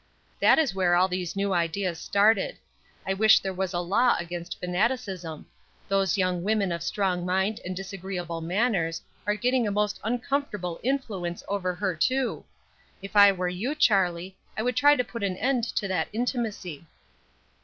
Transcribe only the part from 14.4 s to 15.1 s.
I would try to